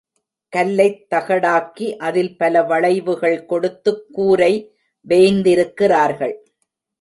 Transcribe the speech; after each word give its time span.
கல்லைத் 0.49 1.13
தகடாக்கி 1.13 1.95
அதில் 1.95 2.37
பல 2.37 2.63
வளைவுகள் 2.63 3.45
கொடுத்துக் 3.45 4.05
கூரை 4.11 4.75
வேய்ந்திருக்கிறார்கள். 5.07 6.35